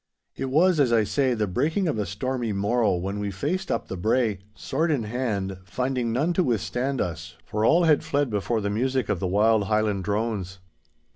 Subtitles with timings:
[0.35, 3.87] It was, as I say, the breaking of a stormy morrow when we faced up
[3.87, 8.61] the brae, sword in hand, finding none to withstand us, for all had fled before
[8.61, 10.57] the music of the wild Highland drones.